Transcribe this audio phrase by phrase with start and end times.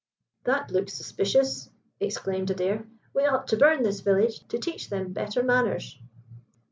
[0.45, 1.69] "That looks suspicious,"
[1.99, 2.87] exclaimed Adair.
[3.13, 5.99] "We ought to burn this village to teach them better manners."